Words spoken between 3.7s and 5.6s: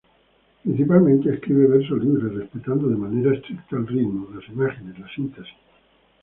el ritmo, las imágenes, la síntesis.